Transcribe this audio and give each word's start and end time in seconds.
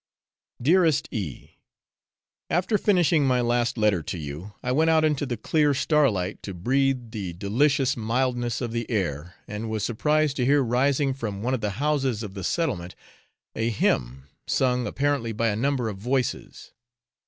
Dearest 0.59 1.07
E. 1.11 1.59
After 2.49 2.79
finishing 2.79 3.23
my 3.27 3.39
last 3.39 3.77
letter 3.77 4.01
to 4.01 4.17
you, 4.17 4.51
I 4.63 4.71
went 4.71 4.89
out 4.89 5.05
into 5.05 5.27
the 5.27 5.37
clear 5.37 5.75
starlight 5.75 6.41
to 6.41 6.55
breathe 6.55 7.11
the 7.11 7.33
delicious 7.33 7.95
mildness 7.95 8.61
of 8.61 8.71
the 8.71 8.89
air, 8.89 9.35
and 9.47 9.69
was 9.69 9.83
surprised 9.83 10.37
to 10.37 10.45
hear 10.45 10.63
rising 10.63 11.13
from 11.13 11.43
one 11.43 11.53
of 11.53 11.61
the 11.61 11.69
houses 11.77 12.23
of 12.23 12.33
the 12.33 12.43
settlement 12.43 12.95
a 13.55 13.69
hymn 13.69 14.23
sung 14.47 14.87
apparently 14.87 15.33
by 15.33 15.49
a 15.49 15.55
number 15.55 15.87
of 15.87 15.97
voices. 15.99 16.71